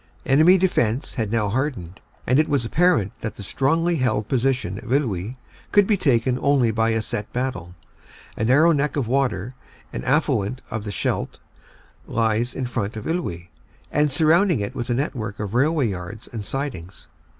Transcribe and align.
Enemy 0.25 0.57
defense 0.57 1.13
had 1.13 1.31
now 1.31 1.47
hardened, 1.49 1.99
and 2.25 2.39
it 2.39 2.49
was 2.49 2.65
apparent 2.65 3.11
that 3.21 3.35
the 3.35 3.43
strongly 3.43 3.97
held 3.97 4.27
position 4.27 4.79
of 4.79 4.89
Iwuy 4.91 5.35
could 5.71 5.85
be 5.85 5.95
taken 5.95 6.39
only 6.41 6.71
by 6.71 6.89
a 6.89 7.03
set 7.03 7.31
battle. 7.31 7.75
A 8.35 8.43
narrow 8.43 8.71
neck 8.71 8.95
of 8.95 9.07
water, 9.07 9.53
an 9.93 10.03
affluent 10.03 10.63
of 10.71 10.85
the 10.85 10.91
Scheldt, 10.91 11.39
lies 12.07 12.55
on 12.55 12.63
the 12.63 12.69
front 12.69 12.97
of 12.97 13.05
Iwuy, 13.05 13.49
and 13.91 14.11
surrounding 14.11 14.59
it 14.59 14.73
was 14.73 14.89
a 14.89 14.95
network 14.95 15.39
of 15.39 15.53
railway 15.53 15.89
yards 15.89 16.27
and 16.27 16.43
sidings. 16.43 17.07